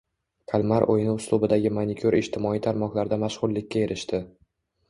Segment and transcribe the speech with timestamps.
[0.53, 4.23] Kalmar o‘yini uslubidagi manikyur ijtimoiy tarmoqlarda mashhurlikka erishdi